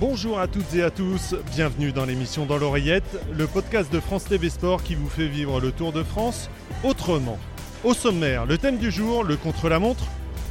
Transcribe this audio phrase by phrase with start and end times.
[0.00, 4.26] Bonjour à toutes et à tous, bienvenue dans l'émission Dans l'oreillette, le podcast de France
[4.26, 6.48] TV Sport qui vous fait vivre le Tour de France
[6.84, 7.36] autrement.
[7.82, 10.04] Au sommaire, le thème du jour, le contre-la-montre,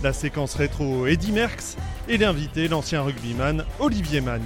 [0.04, 1.78] la séquence rétro Eddie Merckx
[2.10, 4.42] et l'invité, l'ancien rugbyman Olivier Mann.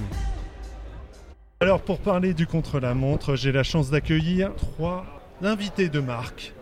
[1.58, 5.04] Alors pour parler du contre-la-montre, j'ai la chance d'accueillir trois
[5.42, 6.54] invités de marque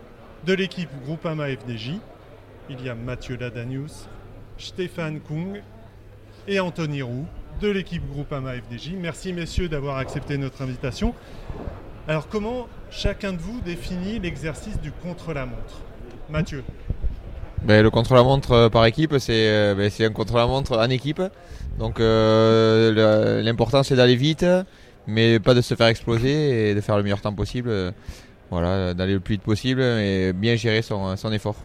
[0.46, 1.96] de l'équipe Groupama FDJ.
[2.70, 4.08] Il y a Mathieu Ladanius,
[4.56, 5.60] Stéphane Kung
[6.48, 7.26] et Anthony Roux
[7.60, 8.92] de l'équipe Groupama FDJ.
[8.98, 11.14] Merci messieurs d'avoir accepté notre invitation.
[12.08, 15.82] Alors comment chacun de vous définit l'exercice du contre-la-montre?
[16.30, 16.64] Mathieu
[17.62, 21.22] ben, Le contre-la-montre par équipe, c'est ben, un contre-la-montre en équipe.
[21.78, 24.46] Donc euh, l'important c'est d'aller vite,
[25.06, 27.70] mais pas de se faire exploser et de faire le meilleur temps possible.
[28.50, 31.56] Voilà, d'aller le plus vite possible et bien gérer son, son effort.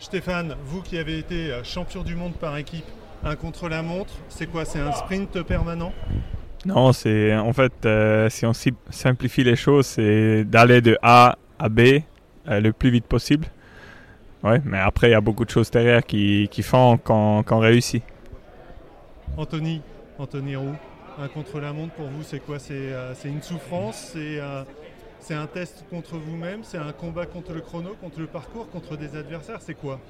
[0.00, 2.84] Stéphane, vous qui avez été champion du monde par équipe,
[3.24, 5.92] un contre-la-montre, c'est quoi C'est un sprint permanent?
[6.66, 8.52] Non, c'est en fait, euh, si on
[8.90, 11.80] simplifie les choses, c'est d'aller de A à B
[12.48, 13.46] euh, le plus vite possible.
[14.42, 18.02] Ouais, mais après, il y a beaucoup de choses derrière qui, qui font qu'on réussit.
[19.36, 19.82] Anthony,
[20.18, 20.74] Anthony Roux,
[21.20, 22.58] un contre-la-montre pour vous, c'est quoi?
[22.58, 24.16] C'est euh, une souffrance?
[25.20, 26.60] C'est un test contre vous-même?
[26.62, 29.60] C'est un combat contre le chrono, contre le parcours, contre des adversaires?
[29.60, 30.00] C'est quoi?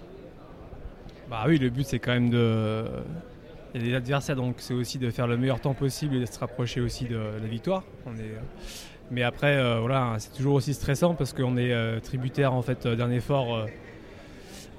[1.31, 2.85] Bah oui, le but c'est quand même de.
[3.75, 6.21] Il y a des adversaires, donc c'est aussi de faire le meilleur temps possible et
[6.21, 7.85] de se rapprocher aussi de la victoire.
[8.07, 8.35] On est...
[9.11, 12.87] Mais après, euh, voilà, c'est toujours aussi stressant parce qu'on est euh, tributaire en fait
[12.87, 13.67] d'un effort euh,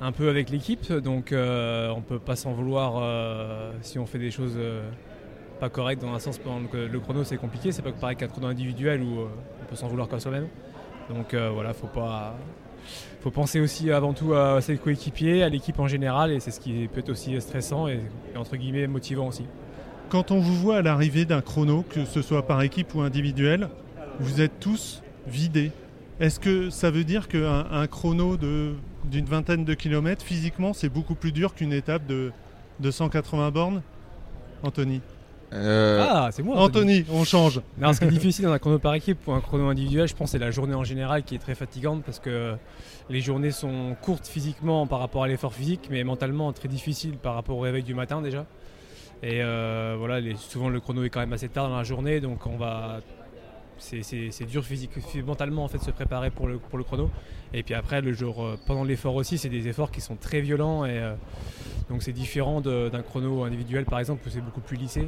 [0.02, 3.04] un peu avec l'équipe, donc on peut pas s'en vouloir
[3.82, 4.58] si on fait des choses
[5.60, 6.38] pas correctes dans un sens.
[6.38, 9.76] Pendant le, le chrono, c'est compliqué, c'est pas pareil qu'un chrono individuel où on peut
[9.76, 10.48] s'en vouloir qu'à soi-même.
[11.10, 12.34] Donc voilà, faut pas
[13.20, 16.52] il faut penser aussi avant tout à ses coéquipiers, à l'équipe en général, et c'est
[16.52, 18.00] ce qui peut être aussi stressant et,
[18.36, 19.46] entre guillemets motivant aussi.
[20.10, 23.70] Quand on vous voit à l'arrivée d'un chrono, que ce soit par équipe ou individuel,
[24.20, 25.72] vous êtes tous vidés.
[26.20, 31.16] Est-ce que ça veut dire qu'un un chrono d'une vingtaine de kilomètres, physiquement, c'est beaucoup
[31.16, 32.32] plus dur qu'une étape de
[32.92, 33.82] 180 bornes?
[34.64, 35.02] Anthony?
[35.54, 36.58] Euh, ah, c'est moi.
[36.58, 37.06] Anthony.
[37.12, 37.62] on change.
[37.78, 40.16] Non, ce qui est difficile dans un chrono par équipe ou un chrono individuel, je
[40.16, 42.56] pense, c'est la journée en général qui est très fatigante parce que
[43.10, 47.34] les journées sont courtes physiquement par rapport à l'effort physique, mais mentalement très difficiles par
[47.34, 48.46] rapport au réveil du matin déjà.
[49.22, 52.46] Et euh, voilà, souvent le chrono est quand même assez tard dans la journée, donc
[52.46, 53.02] on va.
[53.80, 54.64] C'est dur
[55.26, 57.10] mentalement en fait se préparer pour le, chrono.
[57.54, 60.42] Et puis après, le jour, euh, pendant l'effort aussi, c'est des efforts qui sont très
[60.42, 61.02] violents et
[61.90, 65.08] donc c'est différent d'un chrono individuel par exemple où c'est beaucoup plus lissé.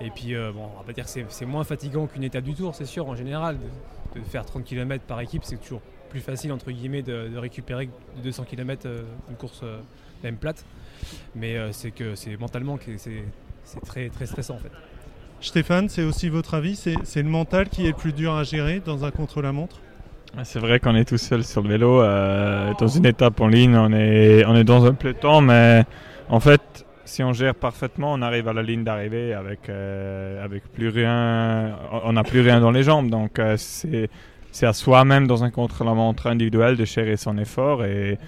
[0.00, 2.54] Et puis, euh, bon, on va pas dire que c'est moins fatigant qu'une étape du
[2.54, 3.58] tour, c'est sûr, en général.
[4.14, 7.88] De, faire 30 km par équipe, c'est toujours plus facile, entre guillemets, de, récupérer
[8.22, 9.80] 200 km euh, une course euh,
[10.22, 10.64] même plate.
[11.34, 13.22] Mais c'est que c'est mentalement que c'est
[13.84, 14.72] très, très stressant, en fait.
[15.40, 18.82] Stéphane, c'est aussi votre avis C'est le mental qui est le plus dur à gérer
[18.84, 19.80] dans un contre-la-montre?
[20.42, 22.02] C'est vrai qu'on est tout seul sur le vélo.
[22.02, 25.84] dans une étape en ligne, on est, on est dans un peloton, mais
[26.28, 30.62] en fait, si on gère parfaitement, on arrive à la ligne d'arrivée avec, euh, avec
[30.72, 31.76] plus rien.
[32.04, 33.08] On n'a plus rien dans les jambes.
[33.08, 34.08] Donc, euh, c'est,
[34.62, 38.18] à soi-même dans un contre-la-montre individuel de gérer son effort et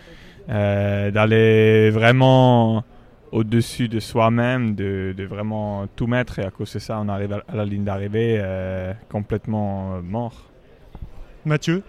[0.48, 2.84] euh, d'aller vraiment
[3.32, 6.38] au-dessus de soi-même, de, de, vraiment tout mettre.
[6.38, 8.42] Et à cause de ça, on arrive à, la ligne d'arrivée
[9.08, 10.50] complètement mort.
[11.44, 11.82] Mathieu,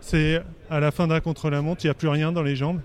[0.00, 2.80] c'est à la fin d'un contre-la-montre, il n'y a plus rien dans les jambes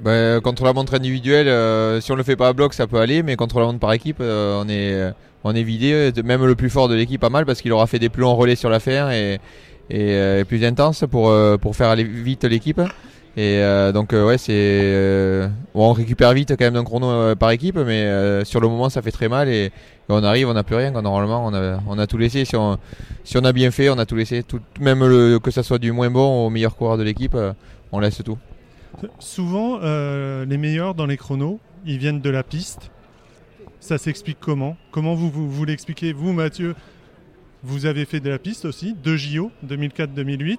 [0.00, 2.98] ben, contre la montre individuelle, euh, si on le fait pas à bloc, ça peut
[2.98, 5.14] aller, mais contre la montre par équipe, euh, on est
[5.44, 6.12] on est vidé.
[6.24, 8.36] Même le plus fort de l'équipe, pas mal, parce qu'il aura fait des plombs en
[8.36, 9.40] relais sur l'affaire et,
[9.88, 12.80] et, plus intense pour euh, pour faire aller vite l'équipe.
[13.36, 13.60] Et
[13.92, 18.68] donc ouais, c'est on récupère vite quand même d'un chrono par équipe, mais sur le
[18.68, 19.72] moment ça fait très mal et,
[20.08, 20.92] on arrive, on n'a plus rien.
[20.92, 22.46] Quand normalement on a on a tout laissé.
[22.46, 22.78] Si on
[23.24, 24.42] si on a bien fait, on a tout laissé.
[24.42, 25.00] Tout, même
[25.40, 27.36] que ça soit du moins bon au meilleur coureur de l'équipe,
[27.92, 28.38] on laisse tout.
[29.18, 32.90] Souvent, euh, les meilleurs dans les chronos, ils viennent de la piste.
[33.80, 34.76] Ça s'explique comment?
[34.90, 36.12] Comment vous, vous, l'expliquez?
[36.12, 36.74] Vous, Mathieu,
[37.62, 40.58] vous avez fait de la piste aussi, de JO 2004-2008.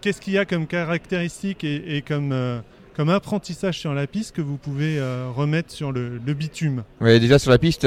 [0.00, 2.60] Qu'est-ce qu'il y a comme caractéristique et, comme, euh,
[2.96, 7.50] comme apprentissage sur la piste que vous pouvez euh, remettre sur le, bitume Déjà sur
[7.50, 7.86] la piste,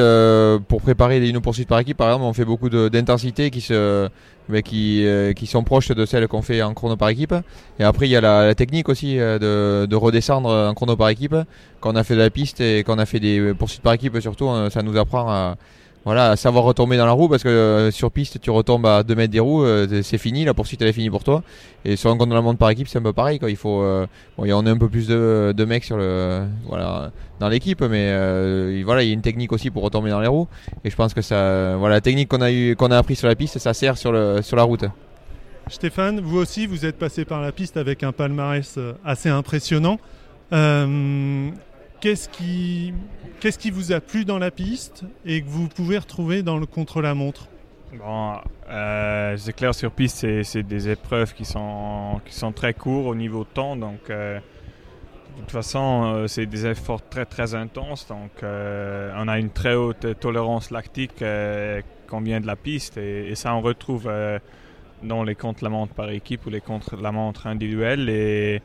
[0.67, 4.09] pour préparer une poursuite par équipe, par exemple, on fait beaucoup d'intensité qui se
[4.49, 7.35] mais qui, euh, sont proches de celles qu'on fait en chrono par équipe.
[7.79, 11.09] Et après, il y a la, technique aussi euh, de, de, redescendre en chrono par
[11.09, 11.35] équipe.
[11.79, 14.19] Quand on a fait de la piste et qu'on a fait des poursuites par équipe,
[14.19, 15.55] surtout, ça nous apprend à,
[16.05, 19.15] voilà, savoir retomber dans la roue parce que euh, sur piste tu retombes à 2
[19.15, 21.43] mètres des roues, euh, c'est fini, la poursuite elle est finie pour toi.
[21.85, 23.49] Et sur un contre la montre par équipe c'est un peu pareil quoi.
[23.49, 24.05] Il faut, euh,
[24.37, 27.81] bon, y en a un peu plus de, de mecs sur le, voilà, dans l'équipe,
[27.81, 30.47] mais voilà, il y a une technique aussi pour retomber dans les roues.
[30.83, 33.27] Et je pense que ça, voilà, la technique qu'on a eu, qu'on a appris sur
[33.27, 34.85] la piste, ça sert sur le, sur la route.
[35.69, 39.99] Stéphane, vous aussi vous êtes passé par la piste avec un palmarès assez impressionnant.
[42.03, 42.93] Qu'est-ce qui,
[43.39, 46.65] qu'est-ce qui vous a plu dans la piste et que vous pouvez retrouver dans le
[46.65, 47.47] contre-la-montre?
[47.97, 48.33] Bon,
[48.69, 53.15] euh, c'est clair sur piste, c'est, des épreuves qui sont, qui sont très courts au
[53.15, 58.31] niveau temps, donc euh, de toute façon, euh, c'est des efforts très très intenses, donc
[58.41, 61.23] on a une très haute tolérance lactique
[62.09, 64.11] qu'on vient de la piste et, ça on retrouve
[65.03, 68.61] dans les contre-la-montre par équipe ou les contre-la-montre individuels et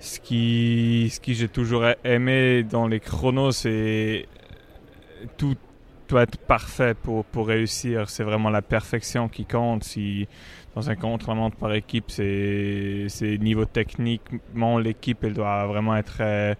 [0.00, 4.26] ce qui, ce qui j'ai toujours aimé dans les chronos, c'est
[5.36, 5.56] tout
[6.08, 8.10] doit être parfait pour, pour réussir.
[8.10, 9.84] C'est vraiment la perfection qui compte.
[9.84, 10.28] Si
[10.74, 13.08] dans un contre-la-montre par équipe, c'est
[13.40, 16.54] niveau techniquement, l'équipe doit vraiment être euh,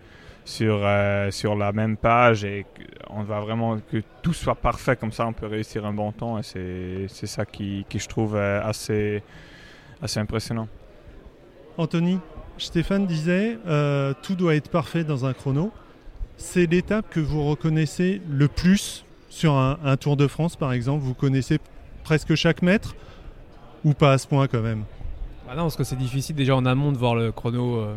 [0.45, 2.65] sur, euh, sur la même page et
[3.11, 6.43] on va vraiment que tout soit parfait comme ça on peut réussir un bon temps
[6.43, 9.23] c'est ça qui, qui, je trouve euh, assez,
[10.03, 10.69] assez impressionnant.
[11.77, 12.21] Anthony,
[12.59, 15.73] Stéphane disait euh, tout doit être parfait dans un chrono.
[16.37, 21.03] C'est l'étape que vous reconnaissez le plus sur un, Tour de France, par exemple.
[21.03, 21.59] Vous connaissez
[22.05, 22.95] presque chaque mètre
[23.85, 24.85] ou pas à ce point quand même?
[25.47, 27.79] Bah Non, parce que c'est difficile déjà en amont de voir le chrono.
[27.79, 27.95] Euh,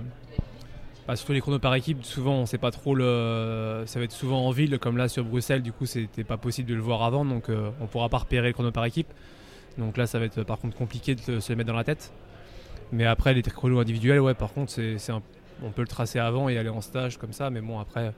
[1.07, 3.83] bah, surtout les chronos par équipe, souvent on sait pas trop le.
[3.85, 6.69] Ça va être souvent en ville, comme là sur Bruxelles, du coup c'était pas possible
[6.69, 9.07] de le voir avant, donc euh, on pourra pas repérer le chrono par équipe.
[9.77, 12.11] Donc là ça va être par contre compliqué de se le mettre dans la tête.
[12.91, 14.97] Mais après, les chronos individuels, ouais, par contre, c'est,
[15.63, 17.49] on peut le tracer avant et aller en stage comme ça.
[17.49, 18.13] Mais bon, après,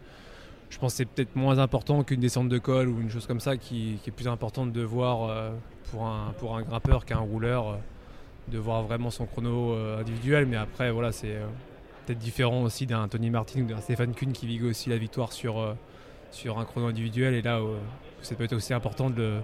[0.69, 3.39] je pense que c'est peut-être moins important qu'une descente de col ou une chose comme
[3.39, 5.51] ça qui, est plus importante de voir euh,
[5.92, 7.75] pour, un, pour un grimpeur qu'un rouleur, euh,
[8.50, 10.45] de voir vraiment son chrono euh, individuel.
[10.45, 11.38] Mais après, voilà, c'est
[12.06, 15.33] peut-être différent aussi d'un Tony Martin ou d'un Stéphane Kuhn qui vigue aussi la victoire
[15.33, 15.75] sur,
[16.31, 17.33] sur un chrono individuel.
[17.33, 17.60] Et là,
[18.21, 19.39] ça peut être aussi important de,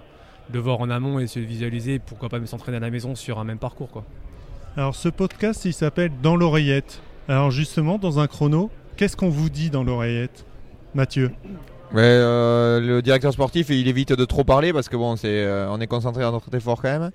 [0.50, 1.98] de voir en amont et se visualiser.
[1.98, 4.04] Pourquoi pas s'entraîner à la maison sur un même parcours, quoi.
[4.78, 7.00] Alors ce podcast, il s'appelle Dans l'oreillette.
[7.28, 10.44] Alors justement, dans un chrono, qu'est-ce qu'on vous dit dans l'oreillette
[10.94, 11.30] Mathieu?
[11.94, 15.80] Euh, Le directeur sportif, il évite de trop parler parce que bon, c'est, euh, on
[15.80, 17.10] est concentré dans notre effort quand même.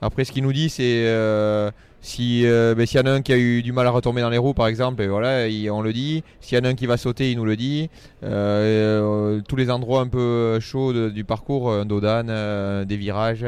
[0.00, 1.70] Après, ce qu'il nous dit, c'est euh,
[2.00, 4.30] si ben, s'il y en a un qui a eu du mal à retomber dans
[4.30, 6.24] les roues, par exemple, et voilà, on le dit.
[6.40, 7.90] S'il y en a un qui va sauter, il nous le dit.
[8.22, 13.44] tous les endroits un peu chauds du parcours, un dodan, des virages.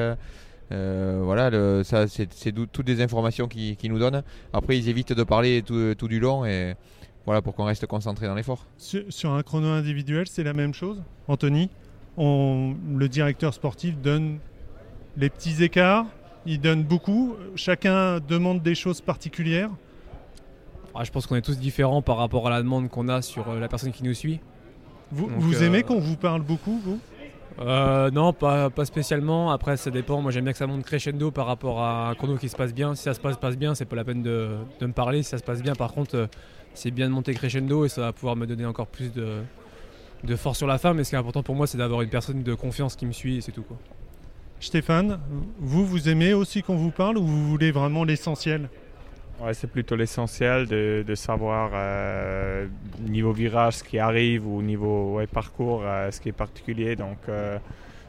[0.72, 4.22] Euh, voilà, ça, c'est toutes des informations qu'ils qui nous donnent.
[4.52, 6.74] Après, ils évitent de parler tout, du long et
[7.26, 8.66] voilà pour qu'on reste concentré dans l'effort.
[8.76, 11.70] Sur, un chrono individuel, c'est la même chose, Anthony?
[12.16, 14.38] On, le directeur sportif donne
[15.16, 16.06] les petits écarts,
[16.46, 17.34] il donne beaucoup.
[17.56, 19.70] Chacun demande des choses particulières.
[20.94, 23.48] Ah, je pense qu'on est tous différents par rapport à la demande qu'on a sur
[23.48, 24.38] euh, la personne qui nous suit.
[25.10, 27.00] Vous, vous aimez euh, qu'on vous parle beaucoup, vous?
[27.60, 29.50] Euh, non, pas, spécialement.
[29.50, 30.20] Après, ça dépend.
[30.20, 32.74] Moi, j'aime bien que ça monte crescendo par rapport à un chrono qui se passe
[32.74, 32.94] bien.
[32.94, 35.22] Si ça se passe, bien, c'est pas la peine de, de, me parler.
[35.22, 36.26] Si ça se passe bien, par contre, euh,
[36.74, 39.42] c'est bien de monter crescendo et ça va pouvoir me donner encore plus de,
[40.24, 40.94] de force sur la fin.
[40.94, 43.12] Mais ce qui est important pour moi, c'est d'avoir une personne de confiance qui me
[43.12, 43.62] suit et c'est tout.
[43.62, 43.76] Quoi.
[44.60, 45.20] Stéphane,
[45.58, 48.68] vous, vous aimez aussi qu'on vous parle ou vous voulez vraiment l'essentiel?
[49.40, 52.66] Ouais, c'est plutôt l'essentiel de, savoir euh,
[53.00, 56.94] niveau virage ce qui arrive ou niveau parcours euh, ce qui est particulier.
[56.94, 57.58] Donc euh,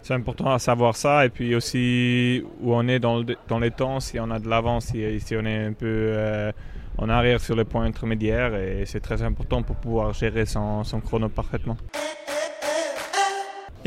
[0.03, 3.71] c'est important à savoir ça et puis aussi où on est dans, le, dans les
[3.71, 6.13] temps, si on a de l'avance, si, on est un peu
[6.97, 11.27] en arrière sur les points intermédiaires et c'est très important pour pouvoir gérer son chrono
[11.27, 11.77] parfaitement.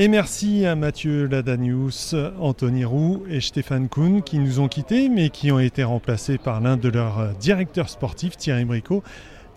[0.01, 5.29] Et merci à Mathieu Ladanius, Anthony Roux et Stéphane Kuhn qui nous ont quittés mais
[5.29, 9.03] qui ont été remplacés par l'un de leurs directeurs sportifs, Thierry Bricot.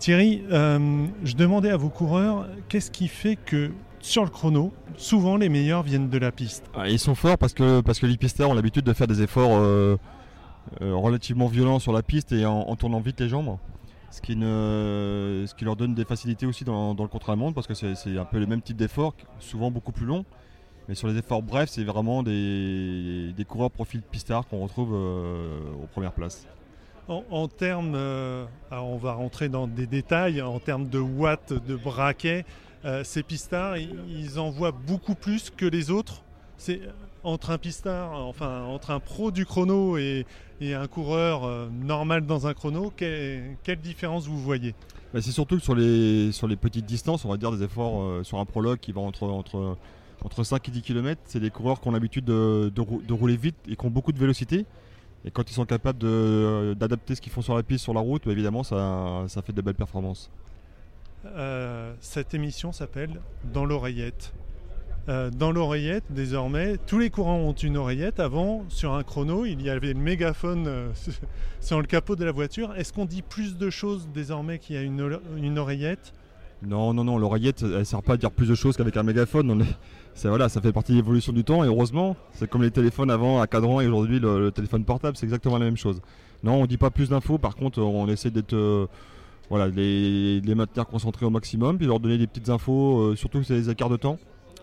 [0.00, 3.70] Thierry, euh, je demandais à vos coureurs qu'est-ce qui fait que
[4.00, 6.64] sur le chrono, souvent les meilleurs viennent de la piste?
[6.74, 9.22] Ah, ils sont forts parce que, parce que les pisteurs ont l'habitude de faire des
[9.22, 9.96] efforts euh,
[10.80, 13.58] euh, relativement violents sur la piste et en, tournant vite les jambes.
[14.12, 18.38] Ce qui, leur donne des facilités aussi dans, le contre-la-montre parce que c'est un peu
[18.38, 20.24] le même type d'effort, souvent beaucoup plus long.
[20.88, 26.12] Mais sur les efforts brefs, c'est vraiment des, coureurs profil pistard qu'on retrouve aux premières
[26.12, 26.46] places.
[27.08, 32.44] En, termes, euh, on va rentrer dans des détails, en termes de watts, de braquets,
[32.84, 36.22] euh, ces pistards, ils, envoient beaucoup plus que les autres.
[37.24, 40.26] Entre un pistard, enfin entre un pro du chrono et,
[40.60, 44.74] un coureur euh, normal dans un chrono, quelle différence vous voyez?
[45.12, 48.24] Bah, C'est surtout que sur les, sur les petites distances, on va dire des efforts
[48.24, 49.76] sur un prologue qui va entre, entre
[50.24, 53.56] entre 5 et 10 km, c'est des coureurs qui ont l'habitude de, de, rouler vite
[53.68, 54.66] et qui ont beaucoup de vélocité.
[55.24, 55.98] Et quand ils sont capables
[56.76, 59.52] d'adapter ce qu'ils font sur la piste, sur la route, bah, évidemment, ça, ça fait
[59.52, 60.30] de belles performances.
[61.24, 63.20] Euh, cette émission s'appelle
[63.52, 64.32] Dans l'oreillette.
[65.08, 68.20] Euh, dans l'oreillette, désormais, tous les courants ont une oreillette.
[68.20, 70.88] Avant, sur un chrono, il y avait le mégaphone euh,
[71.60, 72.72] sur le capot de la voiture.
[72.76, 76.12] Est-ce qu'on dit plus de choses désormais qu'il y a une, une oreillette?
[76.64, 79.02] Non, non, non, l'oreillette, elle ne sert pas à dire plus de choses qu'avec un
[79.02, 79.64] mégaphone.
[80.22, 83.40] voilà, ça fait partie de l'évolution du temps et heureusement, c'est comme les téléphones avant
[83.40, 86.00] à cadran et aujourd'hui le, téléphone portable, c'est exactement la même chose.
[86.44, 88.88] Non, on ne dit pas plus d'infos, par contre, on essaie d'être
[89.52, 93.54] voilà, les, maintenir concentrés au maximum, puis leur donner des petites infos, euh, surtout sur
[93.54, 94.18] les écarts de temps,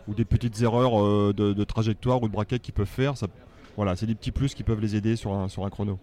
[0.07, 3.17] ou des petites erreurs euh, de, trajectoire ou de braquet qu'ils peuvent faire.
[3.17, 3.27] Ça,
[3.75, 5.99] voilà, c'est des petits plus qui peuvent les aider sur un, sur un chrono.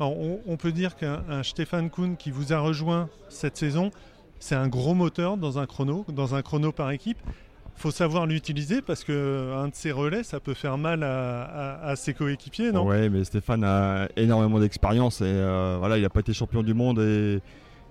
[0.00, 0.14] Alors,
[0.46, 3.90] on, peut dire qu'un Stéphane Kuhn qui vous a rejoint cette saison,
[4.38, 7.18] c'est un gros moteur dans un chrono, dans un chrono par équipe.
[7.26, 12.14] Il faut savoir l'utiliser parce qu'un de ses relais, ça peut faire mal à, ses
[12.14, 12.86] coéquipiers, non?
[12.86, 16.74] Oui, mais Stéphane a énormément d'expérience et euh, voilà, il n'a pas été champion du
[16.74, 17.40] monde et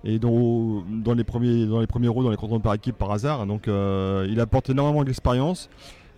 [0.04, 3.10] et dans, dans, les premiers, dans les premiers rôles dans les chronos par équipe par
[3.10, 3.46] hasard.
[3.46, 5.68] Donc euh, il apporte énormément d'expérience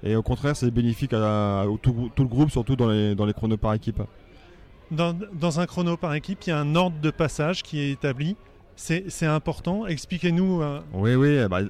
[0.02, 3.56] et au contraire c'est bénéfique à, tout, le groupe, surtout dans les, dans les chronos
[3.56, 4.02] par équipe.
[4.90, 7.92] Dans, dans, un chrono par équipe, il y a un ordre de passage qui est
[7.92, 8.36] établi.
[8.80, 9.86] C'est important.
[9.86, 10.62] Expliquez-nous.
[10.62, 10.80] Euh.
[10.94, 11.46] Oui, oui.
[11.48, 11.60] Bah,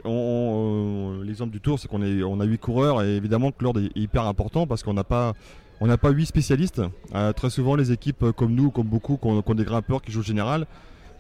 [1.24, 4.26] L'exemple du tour, c'est qu'on on a 8 coureurs et évidemment que l'ordre est hyper
[4.26, 5.32] important parce qu'on n'a pas.
[5.80, 6.82] On n'a pas 8 spécialistes.
[7.14, 10.22] Euh, très souvent, les équipes comme nous, comme beaucoup, qui ont, des grimpeurs qui jouent
[10.22, 10.66] général,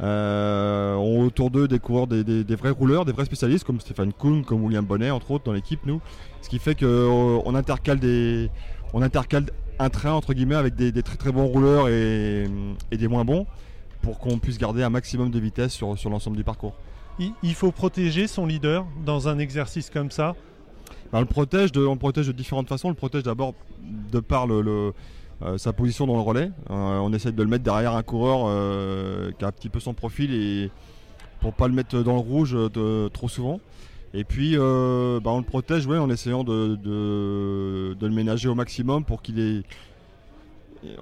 [0.02, 4.64] ont autour d'eux des coureurs, des, vrais rouleurs, des vrais spécialistes comme Stéphane Kuhn, comme
[4.64, 6.00] William Bonnet, entre autres, dans l'équipe, nous.
[6.42, 8.50] Ce qui fait qu'on euh, intercale des,
[8.92, 9.46] on intercale
[9.78, 12.46] un train entre guillemets avec des, très très bons rouleurs et,
[12.90, 13.46] des moins bons
[14.02, 16.74] pour qu'on puisse garder un maximum de vitesse sur, sur l'ensemble du parcours.
[17.42, 20.34] Il faut protéger son leader dans un exercice comme ça?
[21.12, 22.88] Ben, on, le protège de, on protège de différentes façons.
[22.88, 23.54] On le protège d'abord
[24.10, 24.94] de par le
[25.42, 26.50] euh, sa position dans le relais.
[26.70, 29.80] Euh, on essaie de le mettre derrière un coureur euh, qui a un petit peu
[29.80, 30.70] son profil et
[31.40, 32.56] pour pas le mettre dans le rouge
[33.12, 33.60] trop souvent.
[34.12, 34.62] Et puis bah,
[35.30, 39.62] on le protège en essayant de, le ménager au maximum pour qu'il ait.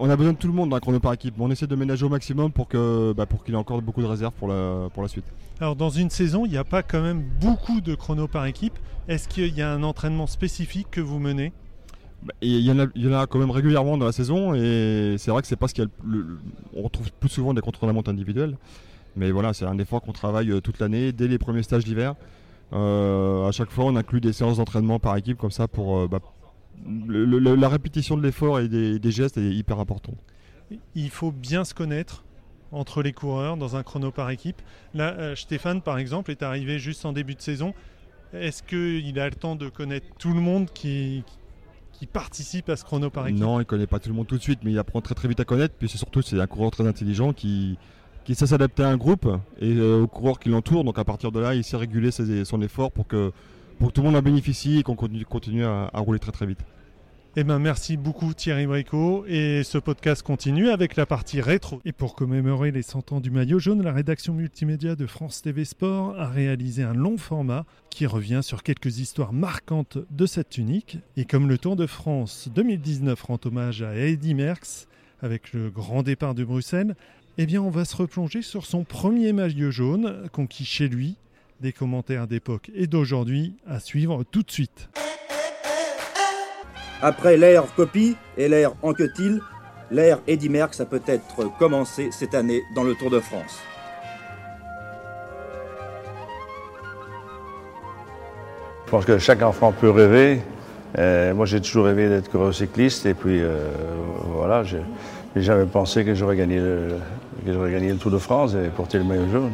[0.01, 1.69] On a besoin de tout le monde dans un chrono par équipe, mais on essaie
[1.69, 4.49] de ménager au maximum pour que bah, pour qu'il ait encore beaucoup de réserves pour
[4.49, 5.25] la, pour la suite.
[5.61, 8.79] Alors dans une saison, il n'y a pas quand même beaucoup de chronos par équipe.
[9.09, 11.53] Est-ce qu'il y a un entraînement spécifique que vous menez?
[12.43, 15.57] Il y, en a, quand même régulièrement dans la saison et c'est vrai que c'est
[15.57, 15.83] pas ce
[16.77, 18.57] retrouve plus souvent des contre-la-montre individuels.
[19.17, 22.15] Mais voilà, c'est un effort qu'on travaille euh, toute l'année, dès les premiers stages d'hiver.
[22.73, 26.09] Euh, à chaque fois, on inclut des séances d'entraînement par équipe comme ça pour euh,
[26.09, 26.21] bah,
[26.87, 30.13] la répétition de l'effort et des, gestes est hyper important.
[30.95, 32.25] Il faut bien se connaître
[32.71, 34.61] entre les coureurs dans un chrono par équipe.
[34.95, 37.75] Là, Stéphane, par exemple, est arrivé juste en début de saison.
[38.35, 41.25] Est-ce qu'il a le temps de connaître tout le monde qui,
[41.99, 44.37] qui participe à ce chrono par équipe Non, il connaît pas tout le monde tout
[44.37, 45.75] de suite, mais il apprend très très vite à connaître.
[45.77, 47.77] Puis c'est surtout c'est un coureur très intelligent qui,
[48.25, 49.27] qui sait s'adapter à un groupe
[49.61, 50.85] et euh, aux coureurs qui l'entourent.
[50.85, 53.33] Donc à partir de là, il sait réguler son effort pour que,
[53.81, 56.61] pour tout le monde en bénéficie et qu'on continue, continue à rouler très très vite.
[57.41, 59.25] Eh ben, merci beaucoup Thierry Bricot.
[59.29, 61.81] Et ce podcast continue avec la partie rétro.
[61.85, 65.65] Et pour commémorer les 100 ans du maillot jaune, la rédaction multimédia de France TV
[65.65, 70.99] Sport a réalisé un long format qui revient sur quelques histoires marquantes de cette tunique.
[71.17, 74.89] Et comme le Tour de France 2019 rend hommage à Eddy Merckx
[75.23, 76.97] avec le grand départ de Bruxelles,
[77.37, 81.15] eh bien on va se replonger sur son premier maillot jaune conquis chez lui.
[81.61, 84.89] Des commentaires d'époque et d'aujourd'hui à suivre tout de suite.
[87.01, 89.41] Après l'ère Copy et l'ère Anquetil,
[89.93, 93.61] l'ère Eddy Merckx a peut-être commencé cette année dans le Tour de France.
[98.87, 100.41] Je pense que chaque enfant peut rêver.
[100.99, 103.69] Euh, moi, j'ai toujours rêvé d'être cycliste et puis euh,
[104.35, 104.83] voilà, j'ai
[105.37, 109.53] jamais pensé que j'aurais gagné, le Tour de France et porté le maillot jaune.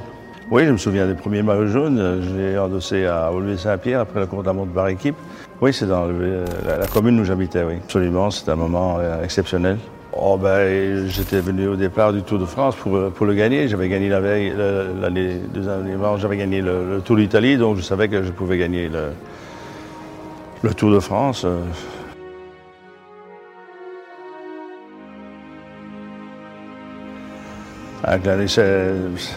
[0.51, 2.23] Oui, je me souviens des premiers maillots jaunes.
[2.23, 5.17] Je l'ai endossé à Olivier-Saint-Pierre après la course de la montre par équipe.
[5.61, 7.77] Oui, c'est dans la, commune où j'habitais, oui.
[7.85, 9.79] Absolument, c'était un moment euh, exceptionnel.
[10.13, 13.67] Oh ben, j'étais venu au départ du Tour de France pour, pour le gagner.
[13.67, 14.53] J'avais gagné la veille,
[15.01, 18.59] l'année, deux années avant, j'avais gagné le, Tour d'Italie, donc je savais que je pouvais
[18.59, 21.47] gagner le, Tour de France.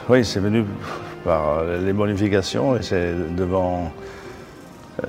[0.09, 0.65] oui, c'est venu
[1.23, 3.91] par les bonifications et c'est devant,
[5.03, 5.07] euh,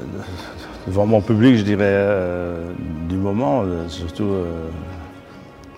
[0.86, 2.72] devant mon public, je dirais, euh,
[3.08, 4.32] du moment, euh, surtout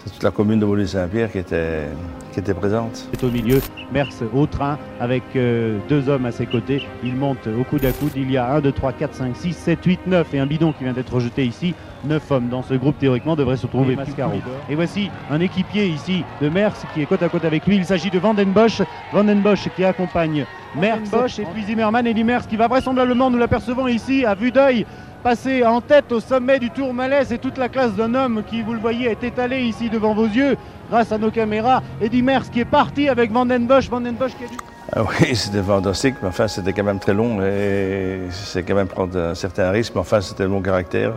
[0.04, 1.88] c'est toute la commune de Beaulieu-Saint-Pierre qui était,
[2.32, 3.08] qui était présente.
[3.12, 3.60] C'est au milieu,
[3.92, 6.86] Merckx au train avec euh, deux hommes à ses côtés.
[7.02, 8.12] Il monte au coude à coude.
[8.16, 10.72] Il y a 1, 2, 3, 4, 5, 6, 7, 8, 9 et un bidon
[10.72, 11.74] qui vient d'être rejeté ici.
[12.04, 14.40] 9 hommes dans ce groupe théoriquement devraient se trouver Mascaro.
[14.68, 17.76] Et voici un équipier ici de Merckx qui est côte à côte avec lui.
[17.76, 18.82] Il s'agit de Vandenbosch.
[19.12, 20.46] Vandenbosch qui accompagne
[20.76, 24.86] Merckx et puis Zimmermann et Limers qui va vraisemblablement, nous l'apercevons ici à vue d'œil,
[25.22, 28.62] passer en tête au sommet du Tour Malais et toute la classe d'un homme qui,
[28.62, 30.56] vous le voyez, est étalé ici devant vos yeux
[30.90, 31.82] grâce à nos caméras.
[32.00, 33.88] Eddie Merckx qui est parti avec Vandenbosch.
[33.88, 34.56] Vandenbosch qui a dû...
[34.92, 38.88] Ah oui, c'était fantastique, mais enfin c'était quand même très long et c'est quand même
[38.88, 41.12] prendre un certain risque, mais enfin c'était mon caractère.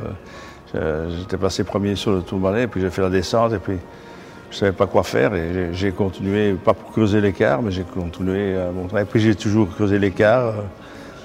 [1.19, 3.77] J'étais passé premier sur le Tour Malais, puis j'ai fait la descente et puis
[4.49, 7.83] je ne savais pas quoi faire et j'ai continué, pas pour creuser l'écart, mais j'ai
[7.83, 9.05] continué à mon travail.
[9.05, 10.53] Puis j'ai toujours creusé l'écart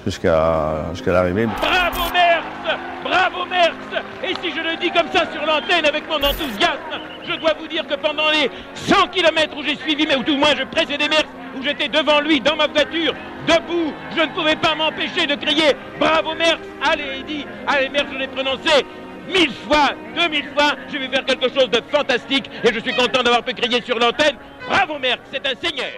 [0.05, 1.45] jusqu'à jusqu'à l'arrivée.
[1.45, 6.17] Bravo Merckx Bravo Merckx Et si je le dis comme ça sur l'antenne avec mon
[6.17, 10.23] enthousiasme, je dois vous dire que pendant les 100 km où j'ai suivi, mais où
[10.23, 13.13] tout le moins je précédais Merckx, où j'étais devant lui dans ma voiture,
[13.47, 18.17] debout, je ne pouvais pas m'empêcher de crier Bravo Merckx Allez Eddy, allez Merckx, je
[18.17, 18.85] l'ai prononcé
[19.27, 22.93] mille fois, deux mille fois, je vais faire quelque chose de fantastique et je suis
[22.93, 24.35] content d'avoir pu crier sur l'antenne.
[24.67, 25.91] Bravo Merckx, c'est un seigneur.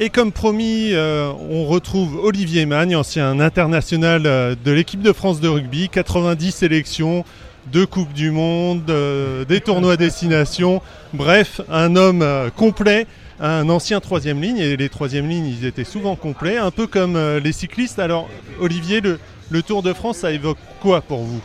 [0.00, 5.40] Et comme promis, euh, on retrouve Olivier Magne, ancien international euh, de l'équipe de France
[5.40, 7.24] de rugby, 90 sélections,
[7.66, 13.06] deux Coupes du Monde, euh, des tournois destination, bref, un homme euh, complet,
[13.40, 17.16] un ancien troisième ligne, et les troisième lignes, ils étaient souvent complets, un peu comme
[17.16, 17.98] euh, les cyclistes.
[17.98, 18.28] Alors,
[18.60, 21.40] Olivier, le, Tour de France, ça évoque quoi pour vous?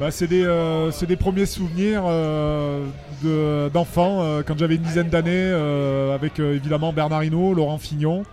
[0.00, 2.02] Bah, c'est des, premiers souvenirs
[3.22, 5.52] de- d'enfants quand j'avais une dizaine d'années
[6.12, 8.24] avec évidemment Bernard Hinault, Laurent Fignon.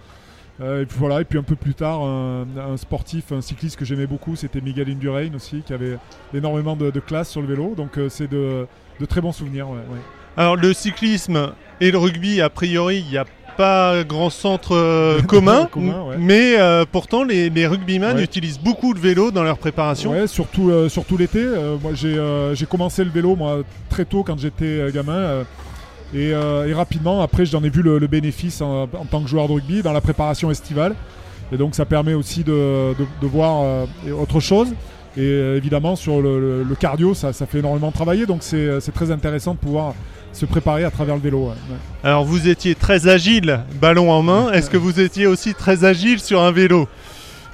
[0.59, 3.77] Euh, et puis voilà, et puis un peu plus tard, un, un sportif, un cycliste
[3.77, 5.97] que j'aimais beaucoup, c'était Miguel Indurain aussi, qui avait
[6.33, 7.73] énormément de, de classe sur le vélo.
[7.75, 8.67] Donc euh, c'est de,
[8.99, 9.69] de très bons souvenirs.
[9.69, 9.99] ouais, ouais.
[10.37, 13.25] Alors, le cyclisme et le rugby, a priori, il n'y a
[13.57, 16.15] pas grand centre euh, commun, Commun, ouais.
[16.17, 18.23] mais euh, pourtant, les, les rugbyman Ouais.
[18.23, 20.11] utilisent beaucoup le vélo dans leur préparation.
[20.11, 21.43] Ouais, surtout, euh, surtout l'été.
[21.81, 25.43] Moi, j'ai commencé le vélo moi très tôt quand j'étais gamin.
[26.13, 29.21] Euh, et, euh, et rapidement, après, j'en ai vu le, le bénéfice en, en tant
[29.21, 30.95] que joueur de rugby dans la préparation estivale.
[31.53, 33.85] Et donc, ça permet aussi de, de- de voir euh,
[34.19, 34.69] autre chose.
[35.17, 38.25] Et euh, évidemment, sur le, le- le cardio, ça, ça fait énormément travailler.
[38.25, 39.93] Donc, c'est très intéressant de pouvoir
[40.33, 41.47] se préparer à travers le vélo.
[41.47, 41.75] ouais.
[42.05, 44.51] Alors, vous étiez très agile, ballon en main.
[44.53, 46.87] Est-ce que vous étiez aussi très agile sur un vélo?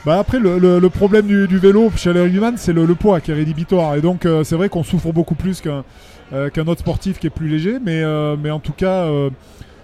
[0.06, 2.94] Bah après, le, le- le problème du, du vélo chez les rugbyman, c'est le, le
[2.96, 3.96] poids qui est rédhibitoire.
[3.96, 5.84] Et donc, euh, c'est vrai qu'on souffre beaucoup plus qu'un
[6.32, 7.78] qu'un autre sportif qui est plus léger.
[7.84, 9.30] Mais, euh, mais en tout cas, euh,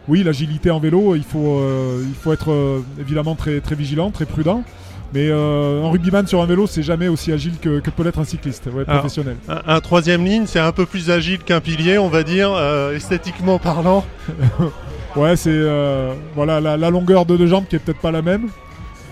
[0.08, 4.12] oui, l'agilité en vélo, il faut, euh, il faut être euh, évidemment très, très vigilant,
[4.12, 4.64] très prudent.
[5.14, 8.18] Mais euh, un rugbyman sur un vélo, c'est jamais aussi agile que, que peut l'être
[8.20, 9.36] un cycliste ouais, Alors, professionnel.
[9.48, 12.96] un, un troisième ligne, c'est un peu plus agile qu'un pilier, on va dire, euh,
[12.96, 14.04] esthétiquement parlant.
[15.16, 18.24] Ouais, c'est euh, voilà la, la longueur de deux jambes qui est peut-être pas la
[18.24, 18.48] même.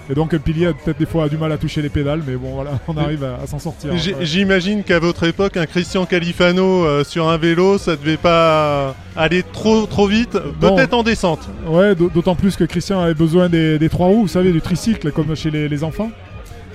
[0.10, 2.22] Et donc, pilier a peut-être des fois a du mal à toucher les pédales.
[2.28, 3.94] Mais bon, voilà, on arrive à, à s'en sortir.
[3.94, 3.98] Ouais.
[4.22, 9.44] J'imagine qu'à votre époque, un Christian Califano euh, sur un vélo, ça devait pas aller
[9.44, 10.38] trop trop vite,
[10.76, 11.48] peut-être en descente.
[11.68, 14.60] Ouais, d'au- d'autant plus que Christian avait besoin des, des trois roues, vous savez, du
[14.62, 16.12] tricycle, comme chez les, les enfants.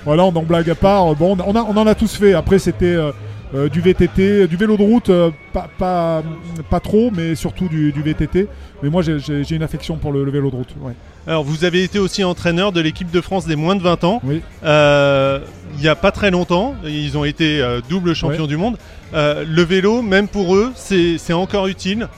[0.05, 1.15] Voilà, on en blague à part.
[1.17, 2.33] Bon, on, a- on en a tous fait.
[2.33, 3.11] Après, c'était euh,
[3.55, 6.23] euh, du VTT, du vélo de route, euh, pas, pas,
[6.71, 8.47] pas trop, mais surtout du, du VTT.
[8.83, 10.75] Mais moi, j'ai une affection pour le, le vélo de route.
[10.81, 10.93] ouais.
[11.27, 14.21] Alors, vous avez été aussi entraîneur de l'équipe de France des moins de 20 ans.
[14.23, 14.43] Oui.
[14.65, 15.41] Euh,
[15.75, 18.79] il n'y a pas très longtemps, ils ont été euh, double champion du monde.
[19.13, 22.09] Euh, le vélo, même pour eux, c'est encore utile?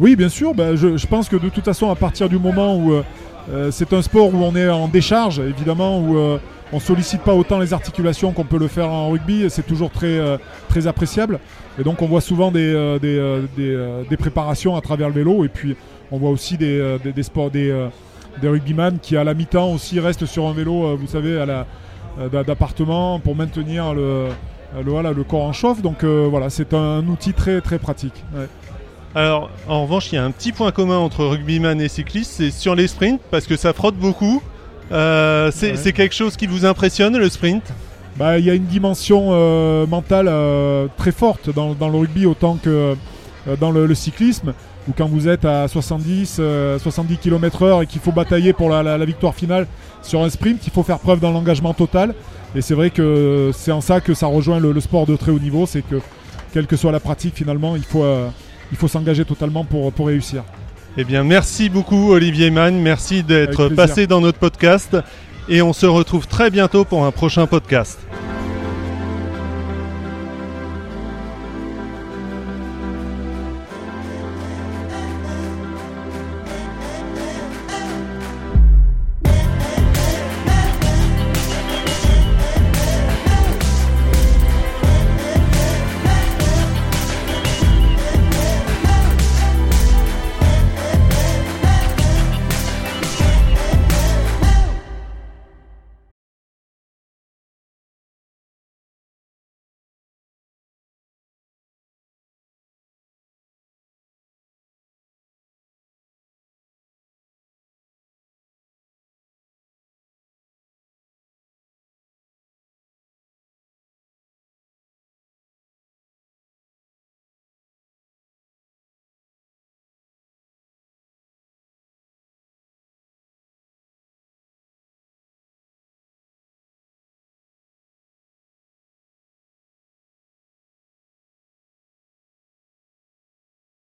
[0.00, 0.54] Oui, bien sûr.
[0.54, 3.92] bah, je, je pense que de toute façon, à partir du moment où euh, c'est
[3.92, 6.16] un sport où on est en décharge, évidemment, où
[6.72, 10.18] on sollicite pas autant les articulations qu'on peut le faire en rugby, c'est toujours très,
[10.68, 11.38] très appréciable.
[11.78, 15.48] Et donc, on voit souvent des, des, des, des préparations à travers le vélo, et
[15.48, 15.76] puis
[16.10, 17.72] on voit aussi des, sports, des,
[18.38, 21.46] des rugbyman qui à la mi-temps aussi restent sur un vélo, euh, vous savez, à
[21.46, 21.66] la
[22.20, 24.28] euh, d'a- d'appartement pour maintenir le, euh,
[24.84, 25.82] le, voilà, le corps en chauffe.
[25.82, 28.24] Donc euh, voilà, c'est un outil très très pratique.
[28.34, 28.46] ouais.
[29.14, 32.50] Alors, en revanche, il y a un petit point commun entre rugbyman et cycliste, c'est
[32.50, 34.42] sur les sprints, parce que ça frotte beaucoup.
[34.92, 35.92] Euh, c'est Ouais.
[35.92, 37.62] quelque chose qui vous impressionne, le sprint?
[38.16, 40.30] Bah, il y a une dimension euh, mentale
[40.98, 42.96] très forte dans, dans le rugby autant que
[43.60, 44.52] dans le, le cyclisme
[44.88, 48.70] où quand vous êtes à 70, euh, 70 km heure et qu'il faut batailler pour
[48.70, 49.66] la, la- la victoire finale
[50.02, 52.14] sur un sprint, il faut faire preuve d'un engagement total.
[52.54, 55.30] Et c'est vrai que c'est en ça que ça rejoint le, le sport de très
[55.32, 56.00] haut niveau, c'est que
[56.52, 58.28] quelle que soit la pratique finalement, il faut, euh,
[58.72, 60.42] il faut s'engager totalement pour, pour réussir.
[60.96, 62.80] Eh bien, merci beaucoup, Olivier Mann.
[62.80, 64.96] Merci d'être passé dans notre podcast.
[65.50, 67.98] Et on se retrouve très bientôt pour un prochain podcast.